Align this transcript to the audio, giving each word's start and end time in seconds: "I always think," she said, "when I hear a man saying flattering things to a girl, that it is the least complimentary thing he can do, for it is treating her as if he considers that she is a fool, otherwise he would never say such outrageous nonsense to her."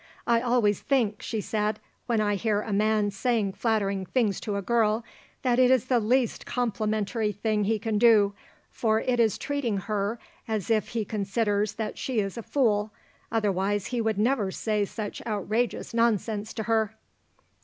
"I 0.25 0.41
always 0.41 0.79
think," 0.79 1.21
she 1.21 1.41
said, 1.41 1.79
"when 2.07 2.19
I 2.19 2.33
hear 2.33 2.61
a 2.61 2.73
man 2.73 3.11
saying 3.11 3.53
flattering 3.53 4.07
things 4.07 4.39
to 4.39 4.55
a 4.55 4.61
girl, 4.63 5.05
that 5.43 5.59
it 5.59 5.69
is 5.69 5.85
the 5.85 5.99
least 5.99 6.43
complimentary 6.47 7.31
thing 7.31 7.65
he 7.65 7.77
can 7.77 7.99
do, 7.99 8.33
for 8.71 8.99
it 9.01 9.19
is 9.19 9.37
treating 9.37 9.77
her 9.77 10.17
as 10.47 10.71
if 10.71 10.87
he 10.87 11.05
considers 11.05 11.73
that 11.73 11.99
she 11.99 12.17
is 12.19 12.35
a 12.35 12.41
fool, 12.41 12.91
otherwise 13.31 13.85
he 13.85 14.01
would 14.01 14.17
never 14.17 14.49
say 14.49 14.85
such 14.85 15.23
outrageous 15.27 15.93
nonsense 15.93 16.51
to 16.55 16.63
her." 16.63 16.95